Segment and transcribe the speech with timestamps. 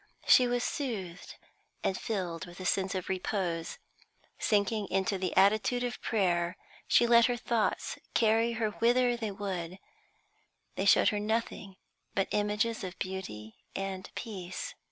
[0.25, 1.35] She was soothed
[1.83, 3.77] and filled with a sense of repose.
[4.39, 9.77] Sinking into the attitude of prayer, she let her thoughts carry her whither they would;
[10.73, 11.75] they showed her nothing
[12.15, 14.73] but images of beauty and peace.